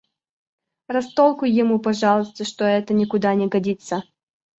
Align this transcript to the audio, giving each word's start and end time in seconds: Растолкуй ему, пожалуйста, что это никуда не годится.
Растолкуй 0.87 1.51
ему, 1.51 1.77
пожалуйста, 1.79 2.43
что 2.43 2.65
это 2.65 2.91
никуда 2.95 3.35
не 3.35 3.45
годится. 3.47 4.01